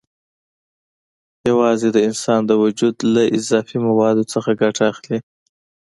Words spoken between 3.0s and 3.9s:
له اضافي